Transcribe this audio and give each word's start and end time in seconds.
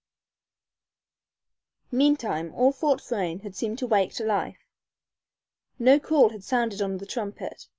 Meantime 1.91 2.51
all 2.55 2.71
Fort 2.71 2.99
Frayne 2.99 3.41
had 3.41 3.55
seemed 3.55 3.77
to 3.77 3.85
wake 3.85 4.11
to 4.15 4.25
life. 4.25 4.57
No 5.77 5.99
call 5.99 6.29
had 6.29 6.43
sounded 6.43 6.81
on 6.81 6.97
the 6.97 7.05
trumpet. 7.05 7.67